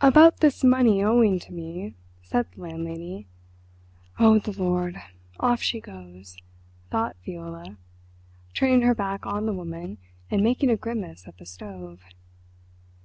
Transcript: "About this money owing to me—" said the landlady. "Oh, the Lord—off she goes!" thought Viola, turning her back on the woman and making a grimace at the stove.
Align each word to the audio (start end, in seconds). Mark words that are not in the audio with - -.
"About 0.00 0.40
this 0.40 0.64
money 0.64 1.04
owing 1.04 1.38
to 1.38 1.52
me—" 1.52 1.94
said 2.20 2.50
the 2.50 2.62
landlady. 2.62 3.28
"Oh, 4.18 4.40
the 4.40 4.50
Lord—off 4.50 5.62
she 5.62 5.78
goes!" 5.78 6.36
thought 6.90 7.14
Viola, 7.24 7.76
turning 8.54 8.82
her 8.82 8.94
back 8.96 9.24
on 9.24 9.46
the 9.46 9.52
woman 9.54 9.98
and 10.32 10.42
making 10.42 10.68
a 10.70 10.76
grimace 10.76 11.28
at 11.28 11.38
the 11.38 11.46
stove. 11.46 12.02